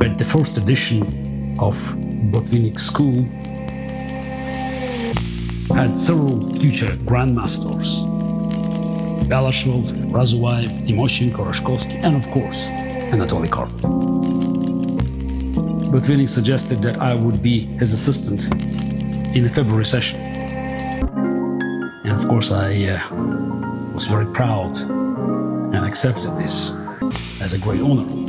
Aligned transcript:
But 0.00 0.16
the 0.16 0.24
first 0.24 0.56
edition 0.56 1.02
of 1.60 1.76
Botvinnik 2.32 2.80
School 2.80 3.22
had 5.76 5.94
several 5.94 6.40
future 6.56 6.92
grandmasters 7.04 7.88
Balashov, 9.28 9.84
Razuvaev, 10.10 10.86
Timoshenko, 10.86 11.44
Rashkovsky, 11.44 12.02
and 12.02 12.16
of 12.16 12.30
course, 12.30 12.66
Anatoly 13.12 13.48
Karpov. 13.48 13.82
Botvinnik 15.92 16.30
suggested 16.30 16.80
that 16.80 16.96
I 16.98 17.14
would 17.14 17.42
be 17.42 17.66
his 17.80 17.92
assistant 17.92 18.44
in 19.36 19.42
the 19.44 19.50
February 19.50 19.84
session. 19.84 20.18
And 22.06 22.12
of 22.12 22.26
course, 22.26 22.50
I 22.50 22.84
uh, 22.84 23.92
was 23.92 24.06
very 24.06 24.26
proud 24.32 24.78
and 24.78 25.84
accepted 25.84 26.38
this 26.38 26.72
as 27.42 27.52
a 27.52 27.58
great 27.58 27.82
honor. 27.82 28.19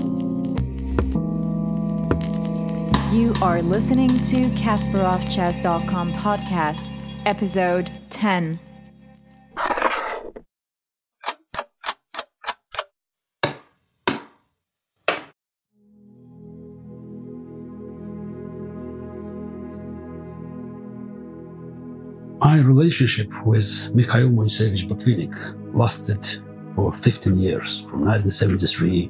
You 3.12 3.34
are 3.42 3.62
listening 3.62 4.08
to 4.08 4.46
KasparovChess.com 4.56 6.14
podcast, 6.14 6.88
episode 7.26 7.92
10. 8.10 8.58
My 22.40 22.62
relationship 22.62 23.30
with 23.46 23.94
Mikhail 23.94 24.30
Moiseyevich 24.30 24.88
Botvinnik 24.88 25.76
lasted 25.76 26.26
for 26.74 26.94
15 26.94 27.38
years, 27.38 27.82
from 27.82 28.06
1973 28.06 29.08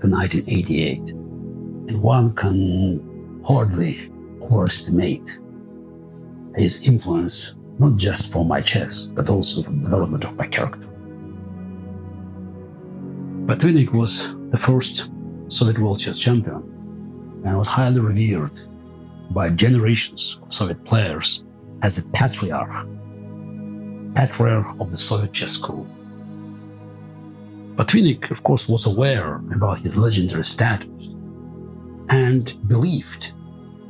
to 0.00 0.08
1988. 0.08 1.10
And 1.10 2.00
one 2.00 2.34
can 2.34 3.13
hardly 3.46 4.10
overestimate 4.42 5.40
his 6.56 6.86
influence, 6.86 7.54
not 7.78 7.96
just 7.96 8.32
for 8.32 8.44
my 8.44 8.60
chess, 8.60 9.06
but 9.06 9.28
also 9.28 9.62
for 9.62 9.70
the 9.70 9.82
development 9.82 10.24
of 10.24 10.36
my 10.38 10.46
character. 10.46 10.88
Botvinnik 13.46 13.92
was 13.92 14.34
the 14.50 14.56
first 14.56 15.10
Soviet 15.48 15.78
world 15.78 16.00
chess 16.00 16.18
champion 16.18 16.62
and 17.44 17.58
was 17.58 17.68
highly 17.68 18.00
revered 18.00 18.58
by 19.30 19.50
generations 19.50 20.38
of 20.42 20.52
Soviet 20.52 20.82
players 20.84 21.44
as 21.82 21.98
a 21.98 22.08
patriarch, 22.10 22.86
patriarch 24.14 24.80
of 24.80 24.90
the 24.90 24.96
Soviet 24.96 25.32
chess 25.32 25.52
school. 25.52 25.86
Botvinnik, 27.74 28.30
of 28.30 28.42
course, 28.42 28.68
was 28.68 28.86
aware 28.86 29.42
about 29.52 29.80
his 29.80 29.96
legendary 29.96 30.44
status 30.44 31.13
and 32.08 32.56
believed 32.68 33.32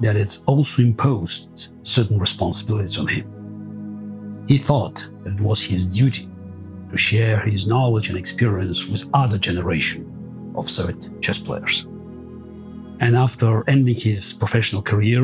that 0.00 0.16
it 0.16 0.38
also 0.46 0.82
imposed 0.82 1.68
certain 1.82 2.18
responsibilities 2.18 2.98
on 2.98 3.06
him. 3.06 4.44
He 4.48 4.58
thought 4.58 5.08
that 5.22 5.34
it 5.34 5.40
was 5.40 5.62
his 5.62 5.86
duty 5.86 6.28
to 6.90 6.96
share 6.96 7.40
his 7.40 7.66
knowledge 7.66 8.08
and 8.08 8.18
experience 8.18 8.86
with 8.86 9.08
other 9.14 9.38
generation 9.38 10.52
of 10.54 10.70
Soviet 10.70 11.08
chess 11.20 11.38
players. 11.38 11.86
And 13.00 13.16
after 13.16 13.68
ending 13.68 13.96
his 13.96 14.32
professional 14.32 14.82
career 14.82 15.22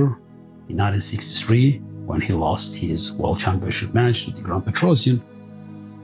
in 0.69 0.77
1963, 0.77 1.79
when 2.07 2.21
he 2.21 2.33
lost 2.33 2.75
his 2.75 3.13
world 3.13 3.39
championship 3.39 3.95
match 3.95 4.25
to 4.25 4.33
Tigran 4.33 4.65
Petrosyan, 4.65 5.21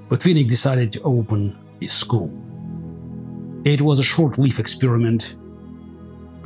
Botvinnik 0.09 0.49
decided 0.49 0.93
to 0.93 1.03
open 1.03 1.59
his 1.81 1.93
school. 1.93 2.31
It 3.65 3.81
was 3.81 3.99
a 3.99 4.05
short-lived 4.05 4.61
experiment, 4.61 5.35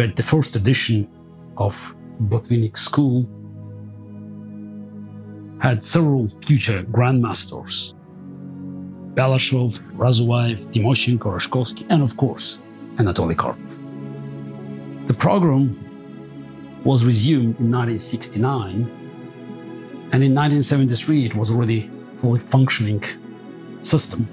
but 0.01 0.17
the 0.17 0.23
first 0.23 0.57
edition 0.57 1.07
of 1.59 1.75
Botvinnik 2.31 2.79
School 2.79 3.29
had 5.61 5.85
several 5.85 6.27
future 6.47 6.83
grandmasters 6.85 7.93
Balashov, 9.13 9.71
Razuvaev, 10.05 10.59
Timoshenko, 10.73 11.29
Rashkovsky, 11.37 11.85
and 11.91 12.03
of 12.03 12.17
course, 12.17 12.61
Anatoly 12.95 13.35
Karpov. 13.35 13.73
The 15.07 15.13
program 15.13 15.65
was 16.83 17.05
resumed 17.05 17.61
in 17.61 17.71
1969, 17.71 18.73
and 20.13 20.25
in 20.25 20.35
1973 20.35 21.27
it 21.27 21.35
was 21.35 21.51
already 21.51 21.91
a 22.15 22.19
fully 22.21 22.41
functioning 22.41 23.05
system 23.83 24.25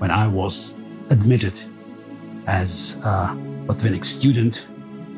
when 0.00 0.10
I 0.10 0.28
was 0.28 0.74
admitted 1.08 1.58
as 2.46 2.98
a 3.04 3.34
Botvinnik 3.66 4.04
student 4.04 4.68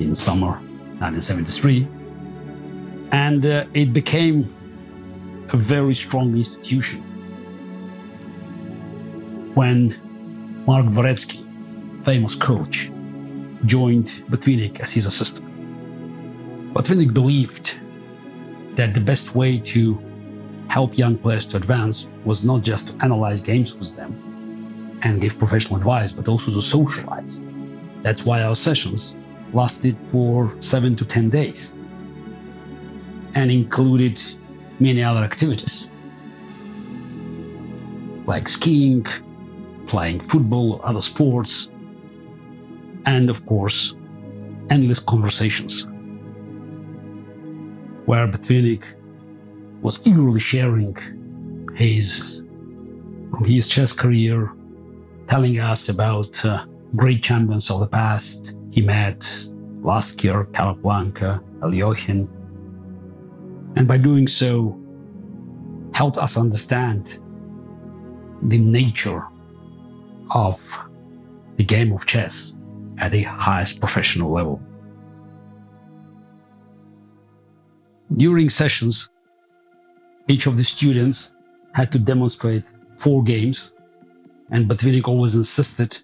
in 0.00 0.14
summer 0.14 0.52
1973. 1.00 1.86
And 3.12 3.44
uh, 3.44 3.64
it 3.74 3.92
became 3.92 4.46
a 5.50 5.56
very 5.56 5.94
strong 5.94 6.36
institution 6.36 7.00
when 9.54 9.96
Mark 10.66 10.86
Dvoretsky, 10.86 11.44
famous 12.04 12.34
coach, 12.34 12.90
joined 13.66 14.06
Botvinnik 14.30 14.80
as 14.80 14.92
his 14.92 15.06
assistant. 15.06 15.46
Botvinnik 16.72 17.12
believed 17.12 17.78
that 18.76 18.94
the 18.94 19.00
best 19.00 19.34
way 19.34 19.58
to 19.58 20.00
help 20.68 20.96
young 20.96 21.16
players 21.18 21.44
to 21.46 21.56
advance 21.56 22.06
was 22.24 22.44
not 22.44 22.62
just 22.62 22.88
to 22.88 23.04
analyze 23.04 23.40
games 23.40 23.74
with 23.74 23.96
them 23.96 24.12
and 25.02 25.20
give 25.20 25.36
professional 25.38 25.76
advice, 25.76 26.12
but 26.12 26.28
also 26.28 26.52
to 26.52 26.62
socialize. 26.62 27.42
That's 28.02 28.24
why 28.24 28.42
our 28.44 28.54
sessions 28.54 29.14
lasted 29.52 29.96
for 30.06 30.54
seven 30.60 30.96
to 30.96 31.04
10 31.04 31.30
days 31.30 31.72
and 33.34 33.50
included 33.50 34.20
many 34.78 35.02
other 35.02 35.20
activities 35.20 35.90
like 38.26 38.48
skiing, 38.48 39.04
playing 39.86 40.20
football 40.20 40.80
other 40.84 41.00
sports, 41.00 41.68
and 43.06 43.28
of 43.28 43.44
course, 43.46 43.96
endless 44.70 45.00
conversations 45.00 45.86
where 48.06 48.26
Botvinnik 48.28 48.84
was 49.82 50.00
eagerly 50.06 50.40
sharing 50.40 50.96
his 51.76 52.44
from 53.30 53.44
his 53.44 53.68
chess 53.68 53.92
career, 53.92 54.52
telling 55.26 55.58
us 55.58 55.88
about 55.88 56.44
uh, 56.44 56.66
great 56.96 57.22
champions 57.22 57.70
of 57.70 57.80
the 57.80 57.86
past. 57.86 58.56
He 58.70 58.82
met 58.82 59.26
Lasker, 59.82 60.44
Capablanca, 60.52 61.42
Alekhine, 61.60 62.28
and 63.76 63.86
by 63.86 63.96
doing 63.96 64.28
so, 64.28 64.78
helped 65.92 66.18
us 66.18 66.36
understand 66.36 67.18
the 68.42 68.58
nature 68.58 69.24
of 70.30 70.56
the 71.56 71.64
game 71.64 71.92
of 71.92 72.06
chess 72.06 72.56
at 72.98 73.12
the 73.12 73.22
highest 73.22 73.80
professional 73.80 74.30
level. 74.32 74.60
During 78.16 78.50
sessions, 78.50 79.10
each 80.28 80.46
of 80.46 80.56
the 80.56 80.64
students 80.64 81.32
had 81.74 81.92
to 81.92 81.98
demonstrate 81.98 82.64
four 82.96 83.22
games, 83.22 83.74
and 84.50 84.68
Botvinnik 84.68 85.06
always 85.08 85.34
insisted 85.34 86.00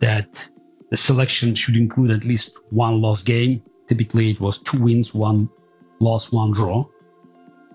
that 0.00 0.48
the 0.92 0.98
selection 0.98 1.54
should 1.54 1.74
include 1.74 2.10
at 2.10 2.22
least 2.22 2.54
one 2.68 3.00
lost 3.00 3.24
game. 3.24 3.62
Typically, 3.86 4.28
it 4.28 4.38
was 4.42 4.58
two 4.58 4.78
wins, 4.78 5.14
one 5.14 5.48
loss, 6.00 6.30
one 6.30 6.50
draw. 6.50 6.84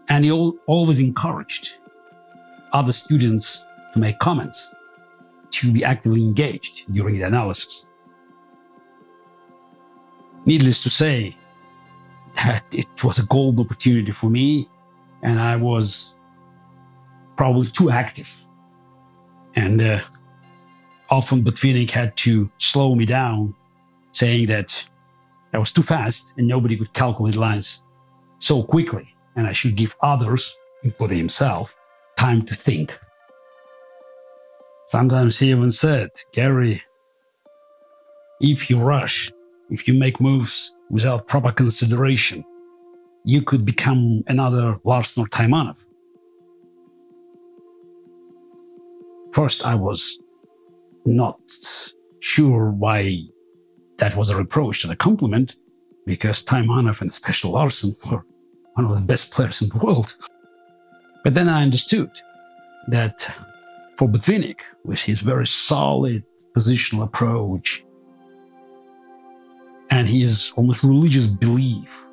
And 0.08 0.24
he 0.24 0.30
always 0.32 1.00
encouraged 1.00 1.78
other 2.74 2.94
students 2.94 3.64
to 3.94 4.00
make 4.00 4.20
comments, 4.20 4.70
to 5.50 5.72
be 5.72 5.84
actively 5.84 6.24
engaged 6.24 6.94
during 6.94 7.16
the 7.16 7.24
analysis. 7.24 7.88
Needless 10.46 10.84
to 10.84 10.92
say, 10.92 11.36
that 12.36 12.66
it 12.72 13.04
was 13.04 13.18
a 13.18 13.26
golden 13.26 13.66
opportunity 13.66 14.12
for 14.12 14.30
me, 14.30 14.68
and 15.24 15.40
I 15.40 15.56
was 15.56 16.14
probably 17.36 17.66
too 17.66 17.90
active. 17.90 18.30
And 19.56 19.82
uh, 19.82 20.02
often 21.10 21.44
Botvinnik 21.44 21.92
had 21.92 22.16
to 22.18 22.50
slow 22.58 22.96
me 22.96 23.06
down, 23.06 23.56
saying 24.12 24.48
that 24.48 24.84
I 25.54 25.58
was 25.58 25.72
too 25.72 25.84
fast 25.84 26.36
and 26.38 26.48
nobody 26.48 26.78
could 26.78 26.94
calculate 26.94 27.36
lines 27.36 27.82
so 28.40 28.64
quickly, 28.64 29.16
and 29.36 29.48
I 29.48 29.54
should 29.54 29.76
give 29.76 29.96
others, 30.02 30.56
including 30.84 31.18
himself, 31.18 31.76
time 32.18 32.44
to 32.46 32.56
think. 32.56 32.98
Sometimes 34.86 35.40
he 35.40 35.52
even 35.52 35.72
said, 35.72 36.10
Gary, 36.32 36.82
if 38.40 38.70
you 38.70 38.80
rush, 38.80 39.32
if 39.70 39.88
you 39.88 39.94
make 39.94 40.22
moves 40.22 40.76
without 40.90 41.28
proper 41.28 41.52
consideration, 41.52 42.46
you 43.26 43.42
could 43.42 43.66
become 43.66 44.24
another 44.28 44.80
Larsen 44.84 45.24
or 45.24 45.28
Taimanov. 45.28 45.86
First, 49.34 49.66
I 49.66 49.76
was 49.76 50.20
not 51.08 51.40
sure 52.20 52.72
why 52.72 53.22
that 53.98 54.16
was 54.16 54.30
a 54.30 54.38
reproach 54.38 54.84
and 54.84 54.94
a 54.94 54.96
compliment, 54.96 55.56
because 56.06 56.44
Taimanov 56.44 57.02
and 57.02 57.12
Special 57.12 57.52
Larsen 57.52 57.96
were 58.10 58.24
one 58.74 58.86
of 58.86 58.96
the 58.96 59.02
best 59.02 59.32
players 59.32 59.62
in 59.62 59.70
the 59.70 59.78
world. 59.78 60.16
But 61.24 61.34
then 61.34 61.50
I 61.50 61.64
understood 61.64 62.12
that 62.90 63.22
for 63.98 64.08
Botvinnik, 64.08 64.60
with 64.86 65.00
his 65.00 65.22
very 65.22 65.48
solid 65.48 66.24
positional 66.56 67.04
approach 67.04 67.84
and 69.90 70.08
his 70.08 70.54
almost 70.56 70.84
religious 70.84 71.26
belief 71.26 72.06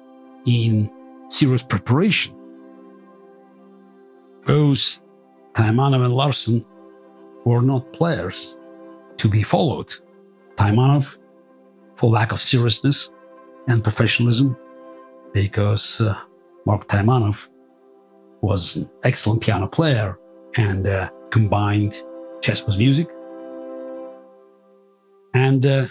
in 0.47 0.91
serious 1.29 1.63
preparation, 1.63 2.35
both 4.47 5.01
Taimanov 5.53 6.05
and 6.05 6.15
Larsen 6.15 6.65
were 7.45 7.63
not 7.63 7.93
players 7.93 8.57
to 9.19 9.29
be 9.29 9.43
followed. 9.43 9.95
Taimanov 10.57 11.19
for 11.97 12.11
lack 12.11 12.33
of 12.33 12.41
seriousness 12.41 13.13
and 13.69 13.83
professionalism, 13.83 14.57
because 15.33 16.01
uh, 16.01 16.17
Mark 16.67 16.89
Taimanov 16.89 17.49
was 18.41 18.77
an 18.77 18.91
excellent 19.03 19.43
piano 19.43 19.67
player 19.67 20.19
and 20.57 20.87
uh, 20.87 21.09
combined 21.31 21.95
chess 22.41 22.65
with 22.67 22.79
music. 22.79 23.09
And 25.33 25.65
uh, 25.67 25.87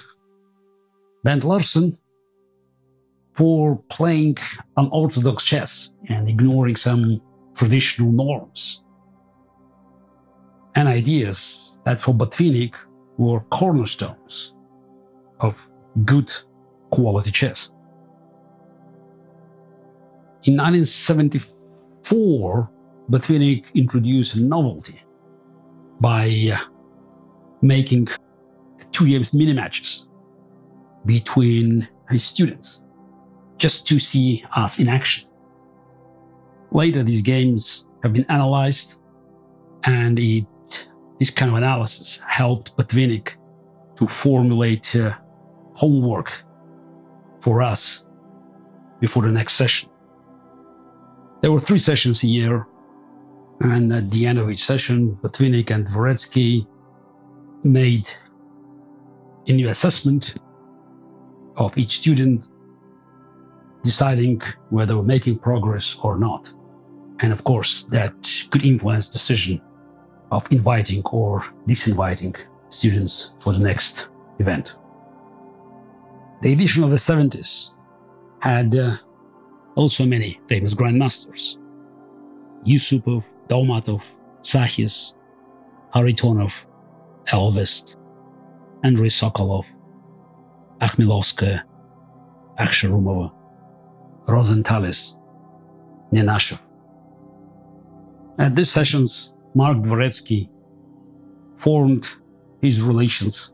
Bent 1.24 1.44
Larsen 1.44 1.98
for 3.34 3.78
playing 3.90 4.38
unorthodox 4.78 5.44
chess 5.44 5.94
and 6.10 6.30
ignoring 6.30 6.76
some 6.76 7.22
traditional 7.56 8.12
norms 8.12 8.84
and 10.76 10.88
ideas 10.88 11.80
that 11.86 12.02
for 12.02 12.14
Botvinnik 12.14 12.76
were 13.18 13.42
cornerstones 13.52 14.54
of 15.40 15.70
good 16.06 16.32
quality 16.90 17.32
chess. 17.32 17.72
In 20.44 20.58
1974, 20.58 22.70
Botvinnik 23.10 23.74
introduced 23.76 24.36
a 24.36 24.42
novelty 24.42 25.02
by 26.00 26.52
uh, 26.54 26.58
making 27.62 28.08
two 28.92 29.08
games 29.08 29.34
mini 29.34 29.54
matches 29.54 30.08
between 31.06 31.88
his 32.10 32.24
students 32.24 32.84
just 33.58 33.88
to 33.88 34.00
see 34.00 34.44
us 34.56 34.80
in 34.80 34.90
action. 34.90 35.30
Later, 36.72 37.04
these 37.04 37.22
games 37.22 37.88
have 38.02 38.14
been 38.14 38.26
analyzed, 38.30 38.96
and 39.86 40.18
it, 40.20 40.46
this 41.20 41.30
kind 41.30 41.52
of 41.52 41.58
analysis 41.58 42.20
helped 42.26 42.76
Botvinnik 42.78 43.36
to 43.98 44.08
formulate 44.08 44.96
uh, 44.96 45.14
homework 45.76 46.44
for 47.40 47.62
us 47.62 48.06
before 49.00 49.24
the 49.24 49.32
next 49.32 49.54
session. 49.54 49.90
There 51.42 51.52
were 51.52 51.60
three 51.60 51.80
sessions 51.80 52.24
a 52.24 52.28
year, 52.28 52.68
and 53.62 53.92
at 53.92 54.10
the 54.12 54.26
end 54.26 54.40
of 54.40 54.50
each 54.50 54.64
session, 54.64 55.18
Botvinnik 55.22 55.72
and 55.72 55.86
Dvoretsky 55.86 56.66
made 57.64 58.10
a 59.48 59.54
new 59.54 59.70
assessment 59.70 60.36
of 61.58 61.78
each 61.78 61.98
student, 61.98 62.50
deciding 63.84 64.42
whether 64.70 64.98
we're 64.98 65.04
making 65.04 65.38
progress 65.38 65.98
or 66.02 66.18
not. 66.18 66.52
And 67.20 67.32
of 67.32 67.44
course, 67.44 67.84
that 67.92 68.14
could 68.50 68.66
influence 68.66 69.08
decision 69.08 69.62
of 70.34 70.52
inviting 70.52 71.04
or 71.06 71.42
disinviting 71.68 72.36
students 72.70 73.34
for 73.38 73.54
the 73.54 73.60
next 73.60 74.08
event. 74.40 74.76
The 76.42 76.52
edition 76.52 76.84
of 76.84 76.90
the 76.90 76.98
70s 76.98 77.72
had 78.42 78.76
uh, 78.76 78.96
also 79.76 80.06
many 80.06 80.40
famous 80.48 80.74
grandmasters 80.74 81.58
Yusupov, 82.66 83.26
Dolmatov, 83.50 84.04
Psakhis, 84.42 85.14
Haritonov, 85.94 86.66
Elvest, 87.28 87.98
Andrei 88.84 89.10
Sokolov, 89.10 89.66
Akhmilovskaya, 90.80 91.64
Aksharumova, 92.58 93.32
Rozentalis, 94.28 95.18
Nenashev. 96.14 96.62
At 98.40 98.56
these 98.56 98.72
sessions, 98.72 99.33
Mark 99.56 99.78
Dvoretsky 99.78 100.50
formed 101.56 102.10
his 102.62 102.82
relations 102.82 103.54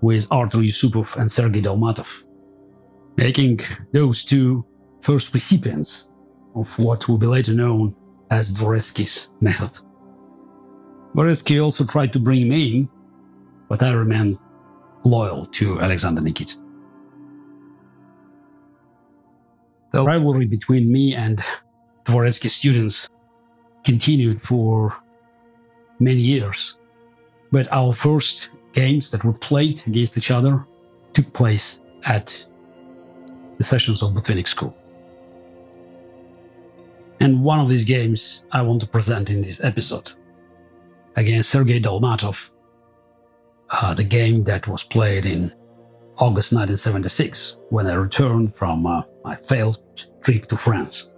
with 0.00 0.26
Artur 0.30 0.58
Yusupov 0.58 1.16
and 1.16 1.30
Sergei 1.30 1.60
Dolmatov 1.60 2.24
making 3.18 3.58
those 3.92 4.24
two 4.24 4.64
first 5.00 5.34
recipients 5.34 6.08
of 6.54 6.78
what 6.78 7.08
will 7.08 7.18
be 7.18 7.26
later 7.26 7.52
known 7.52 7.94
as 8.30 8.54
Dvoretsky's 8.54 9.30
method. 9.40 9.72
Dvoretsky 11.14 11.62
also 11.62 11.84
tried 11.84 12.12
to 12.12 12.20
bring 12.20 12.48
me 12.48 12.76
in, 12.76 12.88
but 13.68 13.82
I 13.82 13.90
remained 13.92 14.38
loyal 15.04 15.46
to 15.46 15.80
Alexander 15.80 16.20
Nikitin. 16.20 16.62
The 19.92 20.04
rivalry 20.04 20.46
between 20.46 20.92
me 20.92 21.14
and 21.14 21.42
Dvoretsky 22.04 22.50
students 22.50 23.08
continued 23.84 24.40
for 24.40 24.94
many 25.98 26.20
years, 26.20 26.76
but 27.50 27.70
our 27.72 27.92
first 27.92 28.50
games 28.72 29.10
that 29.10 29.24
were 29.24 29.32
played 29.32 29.82
against 29.86 30.16
each 30.16 30.30
other 30.30 30.64
took 31.12 31.32
place 31.32 31.80
at 32.04 32.44
the 33.56 33.64
sessions 33.64 34.02
of 34.02 34.12
Botvinnik 34.12 34.46
School. 34.46 34.76
And 37.20 37.42
one 37.42 37.58
of 37.58 37.68
these 37.68 37.84
games 37.84 38.44
I 38.52 38.62
want 38.62 38.80
to 38.82 38.86
present 38.86 39.28
in 39.30 39.42
this 39.42 39.62
episode 39.62 40.12
against 41.16 41.50
Sergei 41.50 41.80
Dolmatov, 41.80 42.50
uh, 43.70 43.94
the 43.94 44.04
game 44.04 44.44
that 44.44 44.68
was 44.68 44.84
played 44.84 45.26
in 45.26 45.52
August 46.18 46.52
1976 46.52 47.56
when 47.70 47.86
I 47.86 47.94
returned 47.94 48.54
from 48.54 48.86
uh, 48.86 49.02
my 49.24 49.34
failed 49.36 49.78
trip 50.22 50.46
to 50.46 50.56
France. 50.56 51.10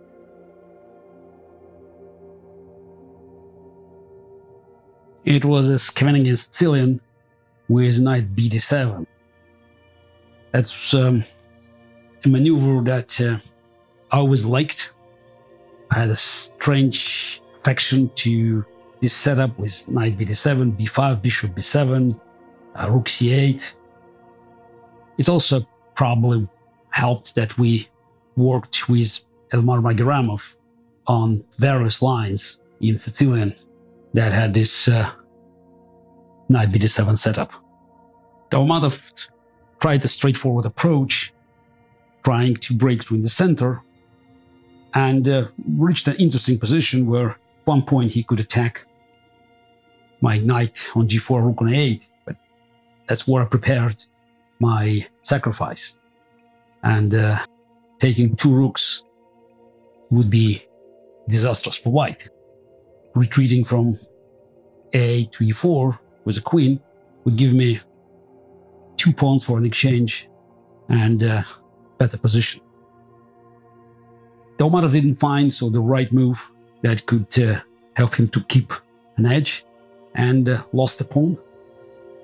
It 5.25 5.45
was 5.45 5.69
a 5.69 5.79
Scheveningen 5.79 6.37
Sicilian 6.37 7.01
with 7.69 8.01
knight 8.01 8.35
bd7. 8.35 9.07
That's 10.51 10.95
um, 10.95 11.23
a 12.25 12.29
maneuver 12.29 12.83
that 12.85 13.21
uh, 13.21 13.39
I 14.11 14.19
always 14.19 14.45
liked. 14.45 14.93
I 15.91 16.01
had 16.01 16.09
a 16.09 16.17
strange 16.17 17.43
affection 17.59 18.11
to 18.17 18.65
this 19.01 19.13
setup 19.13 19.59
with 19.59 19.87
knight 19.89 20.19
bd7, 20.19 20.79
b5, 20.79 21.23
bishop 21.23 21.51
b7, 21.53 22.19
uh, 22.75 22.91
rook 22.91 23.07
c8. 23.07 23.75
It 25.19 25.29
also 25.29 25.67
probably 25.95 26.49
helped 26.91 27.35
that 27.35 27.59
we 27.59 27.89
worked 28.37 28.89
with 28.89 29.21
Elmar 29.53 29.83
Magerramov 29.83 30.57
on 31.07 31.45
various 31.59 32.01
lines 32.01 32.63
in 32.81 32.97
Sicilian 32.97 33.55
that 34.15 34.33
had 34.33 34.55
this 34.55 34.89
uh, 34.89 35.11
knight 36.49 36.71
bd7 36.71 37.17
setup. 37.17 37.51
Dolmatov 38.51 39.29
tried 39.81 40.05
a 40.05 40.09
straightforward 40.09 40.67
approach 40.67 41.33
trying 42.25 42.57
to 42.57 42.75
break 42.75 43.05
through 43.05 43.19
in 43.19 43.23
the 43.23 43.29
center 43.29 43.83
and 44.95 45.27
uh, 45.29 45.45
reached 45.67 46.09
an 46.09 46.17
interesting 46.17 46.59
position 46.59 47.07
where 47.07 47.39
one 47.65 47.83
point 47.83 48.13
he 48.13 48.23
could 48.23 48.41
attack 48.41 48.87
my 50.21 50.39
knight 50.39 50.91
on 50.95 51.09
g4 51.09 51.43
rook 51.43 51.63
on 51.63 51.69
a8 51.69 52.11
but 52.27 52.37
that's 53.07 53.27
where 53.27 53.43
i 53.43 53.47
prepared 53.47 54.05
my 54.61 55.07
sacrifice. 55.23 55.99
And 56.83 57.15
uh, 57.15 57.39
taking 57.99 58.37
two 58.37 58.55
rooks 58.55 59.03
would 60.11 60.31
be 60.31 60.63
disastrous 61.29 61.77
for 61.77 61.91
white 61.91 62.29
retreating 63.15 63.65
from 63.65 63.95
a 64.93 65.25
to 65.27 65.45
e4 65.45 65.99
with 66.25 66.37
a 66.39 66.41
queen 66.41 66.81
would 67.25 67.37
give 67.37 67.53
me 67.53 67.81
two 68.97 69.13
pawns 69.13 69.45
for 69.45 69.59
an 69.59 69.65
exchange 69.65 70.29
and 70.89 71.23
uh, 71.23 71.43
better 71.99 72.19
position. 72.19 72.61
Dolmatov 74.59 74.93
didn't 74.93 75.15
find 75.15 75.53
so 75.53 75.71
the 75.71 75.81
right 75.81 76.13
move 76.13 76.51
that 76.83 77.07
could 77.07 77.39
uh, 77.39 77.61
help 77.95 78.15
him 78.15 78.29
to 78.29 78.41
keep 78.45 78.73
an 79.17 79.27
edge 79.27 79.65
and 80.15 80.49
uh, 80.49 80.63
lost 80.73 80.99
the 80.99 81.05
pawn, 81.05 81.39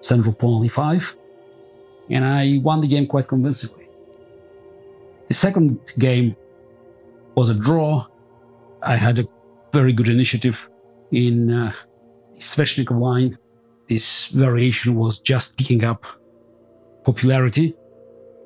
central 0.01 0.35
pawn 0.35 0.55
on 0.55 0.69
e5, 0.69 1.17
and 2.11 2.25
I 2.25 2.61
won 2.63 2.81
the 2.81 2.89
game 2.89 3.07
quite 3.07 3.29
convincingly. 3.29 3.89
The 5.29 5.35
second 5.35 5.95
game 5.99 6.37
was 7.35 7.51
a 7.51 7.55
draw. 7.55 8.07
I 8.83 8.97
had 8.97 9.19
a 9.19 9.27
very 9.73 9.93
good 9.93 10.09
initiative 10.09 10.69
in 11.11 11.51
uh, 11.51 11.73
Sveshnikov 12.39 13.01
line. 13.01 13.37
This 13.89 14.27
variation 14.29 14.97
was 14.97 15.21
just 15.21 15.57
picking 15.57 15.85
up 15.85 16.07
popularity, 17.05 17.75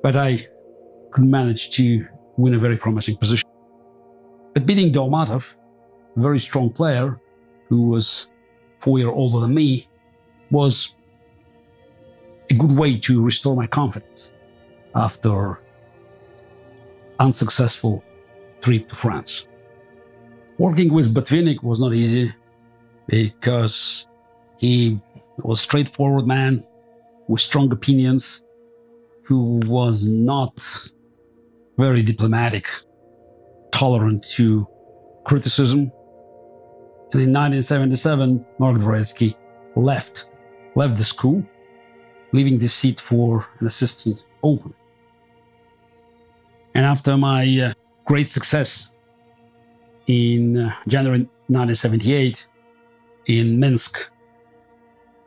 but 0.03 0.15
I 0.15 0.39
could 1.11 1.25
manage 1.25 1.71
to 1.71 2.05
win 2.37 2.53
a 2.53 2.59
very 2.59 2.77
promising 2.77 3.15
position. 3.17 3.49
But 4.53 4.65
beating 4.65 4.91
Dolmatov, 4.91 5.57
a 6.15 6.19
very 6.19 6.39
strong 6.39 6.69
player 6.69 7.19
who 7.69 7.87
was 7.87 8.27
four 8.79 8.99
years 8.99 9.11
older 9.13 9.39
than 9.39 9.53
me, 9.53 9.87
was 10.51 10.93
a 12.49 12.53
good 12.53 12.77
way 12.77 12.97
to 12.99 13.25
restore 13.25 13.55
my 13.55 13.65
confidence 13.65 14.33
after 14.93 15.59
unsuccessful 17.19 18.03
trip 18.61 18.89
to 18.89 18.95
France. 18.95 19.47
Working 20.57 20.93
with 20.93 21.13
Botvinnik 21.13 21.63
was 21.63 21.79
not 21.81 21.93
easy 21.93 22.33
because 23.11 24.07
he 24.57 24.99
was 25.39 25.59
a 25.59 25.61
straightforward 25.61 26.25
man 26.25 26.63
with 27.27 27.41
strong 27.41 27.71
opinions 27.71 28.43
who 29.23 29.59
was 29.65 30.07
not 30.07 30.55
very 31.77 32.01
diplomatic, 32.01 32.67
tolerant 33.71 34.23
to 34.23 34.65
criticism. 35.25 35.91
And 37.11 37.21
in 37.21 37.33
1977, 37.33 38.45
Mark 38.59 38.77
Dvoretsky 38.77 39.35
left, 39.75 40.29
left 40.75 40.95
the 40.95 41.03
school, 41.03 41.43
leaving 42.31 42.57
the 42.57 42.69
seat 42.69 43.01
for 43.01 43.45
an 43.59 43.67
assistant 43.67 44.23
open. 44.41 44.73
And 46.73 46.85
after 46.85 47.17
my 47.17 47.43
uh, 47.59 47.73
great 48.05 48.27
success 48.27 48.93
in 50.07 50.55
uh, 50.55 50.73
January 50.87 51.19
1978 51.47 52.47
in 53.25 53.59
Minsk, 53.59 54.07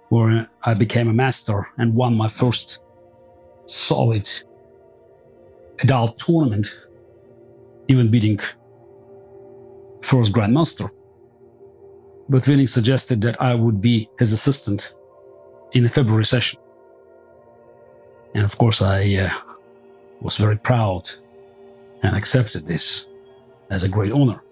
where 0.08 0.48
I 0.62 0.74
became 0.74 1.08
a 1.08 1.12
master 1.12 1.68
and 1.78 1.94
won 1.94 2.16
my 2.16 2.28
first 2.28 2.80
solid 3.66 4.28
adult 5.80 6.18
tournament, 6.18 6.78
even 7.88 8.10
beating 8.10 8.38
first 10.02 10.32
grandmaster. 10.32 10.90
Botvinnik 12.30 12.68
suggested 12.68 13.20
that 13.22 13.40
I 13.40 13.54
would 13.54 13.80
be 13.80 14.08
his 14.18 14.32
assistant 14.32 14.94
in 15.72 15.82
the 15.82 15.90
February 15.90 16.24
session. 16.24 16.60
And 18.34 18.44
of 18.44 18.56
course, 18.56 18.80
I 18.80 19.14
uh, 19.16 19.30
was 20.20 20.36
very 20.36 20.56
proud 20.56 21.10
and 22.02 22.16
accepted 22.16 22.66
this 22.66 23.06
as 23.70 23.82
a 23.82 23.88
great 23.88 24.12
honor. 24.12 24.43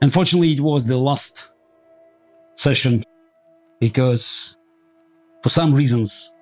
Unfortunately, 0.00 0.52
it 0.52 0.60
was 0.60 0.86
the 0.86 0.96
last 0.96 1.48
session 2.54 3.02
because 3.80 4.56
for 5.42 5.48
some 5.48 5.74
reasons 5.74 6.32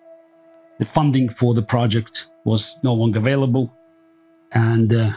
the 0.79 0.85
funding 0.85 1.29
for 1.29 1.55
the 1.55 1.63
project 1.63 2.31
was 2.45 2.77
no 2.83 2.93
longer 2.93 3.19
available 3.19 3.75
and 4.53 4.93
uh, 4.93 5.11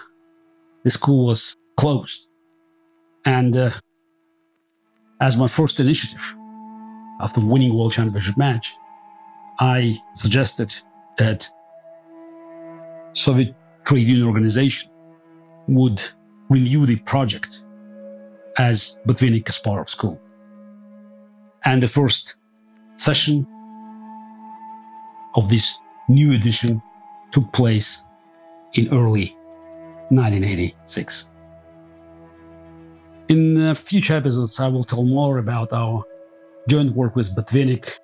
the 0.84 0.89
school 0.89 1.27
was 1.27 1.58
closed. 1.75 2.27
And 3.25 3.55
uh, 3.58 3.72
as 5.19 5.36
my 5.36 5.48
first 5.48 5.79
initiative 5.81 6.22
after 7.19 7.41
winning 7.41 7.77
World 7.77 7.91
Championship 7.91 8.38
match, 8.38 8.74
I 9.60 9.98
suggested 10.15 10.74
that 11.17 11.50
Soviet 13.12 13.53
Trade 13.84 14.08
Union 14.08 14.27
Organization 14.27 14.91
would 15.67 16.01
renew 16.50 16.86
the 16.86 16.96
project 17.00 17.65
as 18.59 18.99
Botvinnik 19.07 19.45
Kasparov 19.45 19.87
School. 19.87 20.19
And 21.63 21.81
the 21.81 21.87
first 21.87 22.35
session 22.97 23.47
of 25.35 25.49
this 25.49 25.79
new 26.09 26.35
edition 26.35 26.81
took 27.31 27.51
place 27.53 28.03
in 28.73 28.89
early 28.89 29.29
1986. 30.09 31.29
In 33.29 33.75
future 33.75 34.15
episodes, 34.15 34.59
I 34.59 34.67
will 34.67 34.83
tell 34.83 35.03
more 35.03 35.37
about 35.37 35.71
our 35.71 36.03
joint 36.67 36.93
work 36.93 37.15
with 37.15 37.33
Botvinnik 37.35 37.97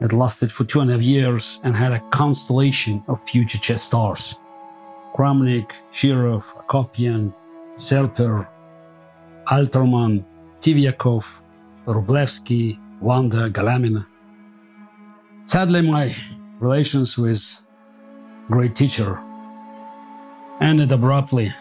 that 0.00 0.12
lasted 0.12 0.52
for 0.52 0.64
two 0.64 0.80
and 0.80 0.90
a 0.90 0.94
half 0.94 1.02
years 1.02 1.60
and 1.64 1.74
had 1.74 1.92
a 1.92 2.00
constellation 2.10 3.02
of 3.08 3.20
future 3.20 3.58
chess 3.58 3.82
stars. 3.82 4.38
Kramnik, 5.14 5.72
Shirov, 5.90 6.44
Akopian, 6.62 7.34
Serper, 7.76 8.46
Alterman, 9.46 10.24
Tiviakov, 10.60 11.42
Rublevsky, 11.86 12.78
Wanda, 13.00 13.48
Galamina. 13.48 14.06
Sadly, 15.46 15.82
my 15.82 16.14
relations 16.58 17.16
with 17.16 17.60
great 18.50 18.74
teacher 18.74 19.20
ended 20.60 20.90
abruptly 20.90 21.52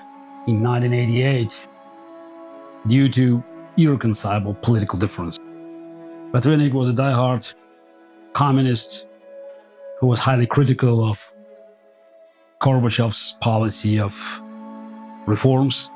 in 0.48 0.64
1988 0.64 1.68
due 2.88 3.10
to 3.10 3.44
irreconcilable 3.78 4.56
political 4.56 4.98
difference. 4.98 5.38
Botvinnik 6.32 6.74
was 6.74 6.90
a 6.90 6.94
die-hard 6.94 7.48
communist 8.34 9.06
who 10.00 10.08
was 10.08 10.20
highly 10.20 10.48
critical 10.48 11.08
of 11.08 11.32
Gorbachev's 12.60 13.38
policy 13.42 14.00
of 14.00 14.42
reforms, 15.28 15.90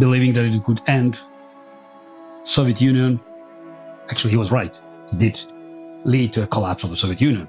believing 0.00 0.32
that 0.32 0.44
it 0.44 0.64
could 0.64 0.80
end 0.88 1.20
Soviet 2.44 2.80
Union. 2.80 3.20
Actually, 4.08 4.32
he 4.32 4.36
was 4.36 4.50
right. 4.50 4.74
It 5.12 5.18
did 5.18 5.36
lead 6.04 6.32
to 6.32 6.42
a 6.42 6.46
collapse 6.46 6.82
of 6.82 6.90
the 6.90 6.96
Soviet 6.96 7.20
Union. 7.20 7.48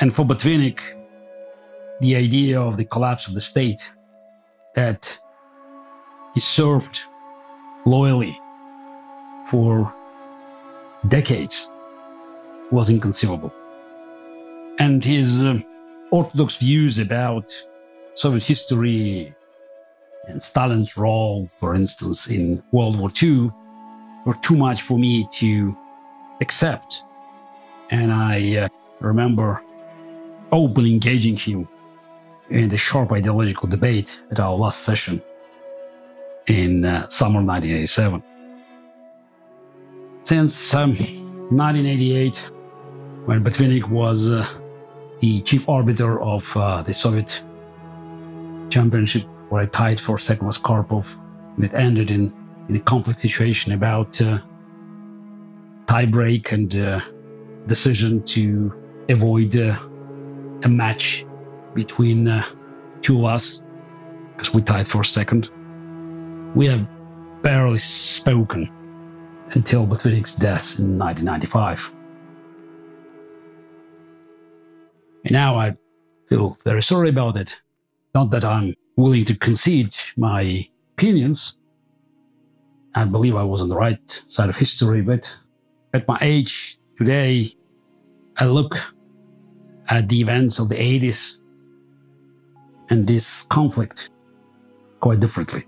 And 0.00 0.12
for 0.12 0.24
Botvinnik, 0.26 0.80
the 2.00 2.16
idea 2.16 2.60
of 2.60 2.76
the 2.76 2.84
collapse 2.84 3.28
of 3.28 3.34
the 3.34 3.40
state 3.40 3.90
that 4.74 5.18
he 6.34 6.40
served 6.40 7.00
loyally 7.86 8.38
for 9.50 9.94
decades 11.08 11.70
was 12.72 12.90
inconceivable. 12.90 13.52
And 14.80 15.04
his 15.04 15.44
uh, 15.44 15.60
orthodox 16.10 16.56
views 16.56 16.98
about 16.98 17.52
Soviet 18.14 18.42
history 18.42 19.34
and 20.28 20.42
Stalin's 20.42 20.96
role, 20.96 21.48
for 21.56 21.74
instance, 21.74 22.28
in 22.28 22.62
World 22.72 22.98
War 22.98 23.10
II, 23.22 23.50
were 24.24 24.34
too 24.34 24.56
much 24.56 24.82
for 24.82 24.98
me 24.98 25.28
to 25.32 25.76
accept. 26.40 27.04
And 27.90 28.12
I 28.12 28.56
uh, 28.56 28.68
remember 29.00 29.62
openly 30.50 30.92
engaging 30.92 31.36
him 31.36 31.68
in 32.50 32.68
the 32.68 32.76
sharp 32.76 33.12
ideological 33.12 33.68
debate 33.68 34.22
at 34.30 34.40
our 34.40 34.54
last 34.54 34.80
session 34.80 35.22
in 36.46 36.84
uh, 36.84 37.08
summer 37.08 37.42
1987. 37.42 38.22
Since 40.24 40.74
um, 40.74 40.90
1988, 40.90 42.50
when 43.26 43.42
Botvinnik 43.44 43.88
was 43.88 44.30
uh, 44.30 44.46
the 45.20 45.42
chief 45.42 45.68
arbiter 45.68 46.20
of 46.20 46.56
uh, 46.56 46.82
the 46.82 46.92
Soviet 46.92 47.42
championship, 48.70 49.26
where 49.54 49.62
I 49.62 49.66
tied 49.66 50.00
for 50.00 50.18
second 50.18 50.48
was 50.48 50.58
Karpov, 50.58 51.16
and 51.54 51.64
it 51.64 51.72
ended 51.74 52.10
in, 52.10 52.34
in 52.68 52.74
a 52.74 52.80
conflict 52.80 53.20
situation 53.20 53.70
about 53.70 54.20
uh, 54.20 54.38
tie 55.86 56.06
break 56.06 56.50
and 56.50 56.74
uh, 56.74 57.00
decision 57.66 58.20
to 58.24 58.74
avoid 59.08 59.54
uh, 59.56 59.78
a 60.64 60.68
match 60.68 61.24
between 61.72 62.26
uh, 62.26 62.42
two 63.00 63.20
of 63.20 63.26
us 63.26 63.62
because 64.32 64.52
we 64.52 64.60
tied 64.60 64.88
for 64.88 65.04
second. 65.04 65.50
We 66.56 66.66
have 66.66 66.88
barely 67.40 67.78
spoken 67.78 68.68
until 69.54 69.86
Botvinnik's 69.86 70.34
death 70.34 70.80
in 70.80 70.98
1995. 70.98 71.94
And 75.22 75.32
now 75.32 75.54
I 75.54 75.76
feel 76.28 76.58
very 76.64 76.82
sorry 76.82 77.08
about 77.08 77.36
it. 77.36 77.62
Not 78.16 78.32
that 78.32 78.42
I'm 78.44 78.74
willing 78.96 79.24
to 79.26 79.34
concede 79.34 79.94
my 80.16 80.68
opinions. 80.96 81.56
I 82.94 83.04
believe 83.04 83.34
I 83.34 83.42
was 83.42 83.60
on 83.60 83.68
the 83.68 83.76
right 83.76 84.24
side 84.28 84.48
of 84.48 84.56
history, 84.56 85.02
but 85.02 85.36
at 85.92 86.06
my 86.06 86.18
age 86.20 86.78
today, 86.96 87.50
I 88.36 88.46
look 88.46 88.74
at 89.88 90.08
the 90.08 90.20
events 90.20 90.58
of 90.58 90.68
the 90.68 90.76
80s 90.76 91.38
and 92.90 93.06
this 93.06 93.42
conflict 93.48 94.10
quite 95.00 95.20
differently. 95.20 95.66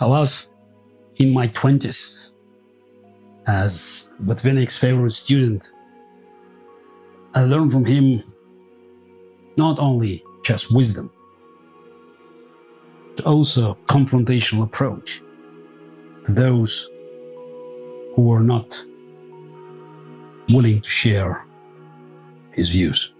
I 0.00 0.06
was 0.06 0.50
in 1.16 1.32
my 1.32 1.48
20s 1.48 2.32
as 3.46 4.08
Botvinnik's 4.22 4.76
favorite 4.76 5.10
student. 5.10 5.72
I 7.34 7.44
learned 7.44 7.72
from 7.72 7.84
him 7.84 8.22
not 9.56 9.78
only 9.78 10.22
just 10.44 10.74
wisdom, 10.74 11.10
but 13.18 13.26
also 13.26 13.76
confrontational 13.86 14.62
approach 14.62 15.22
to 16.24 16.32
those 16.32 16.88
who 18.14 18.22
were 18.22 18.40
not 18.40 18.84
willing 20.50 20.80
to 20.80 20.88
share 20.88 21.44
his 22.52 22.70
views. 22.70 23.12